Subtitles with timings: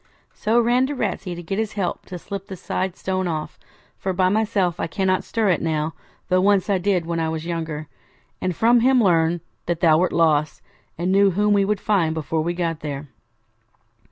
[0.33, 3.59] So ran to Ratsey to get his help to slip the side stone off,
[3.99, 5.93] for by myself I cannot stir it now,
[6.27, 7.87] though once I did when I was younger;
[8.41, 10.63] and from him learned that thou wert lost,
[10.97, 13.09] and knew whom we should find before we got there.'